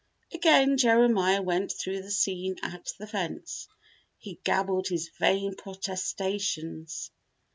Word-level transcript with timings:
Again 0.33 0.77
Jeremiah 0.79 1.43
went 1.43 1.71
through 1.73 2.01
the 2.01 2.09
scene 2.09 2.55
at 2.63 2.91
the 2.97 3.05
fence. 3.05 3.67
He 4.17 4.39
gabbled 4.43 4.87
his 4.87 5.09
vain 5.19 5.53
protestations. 5.55 7.11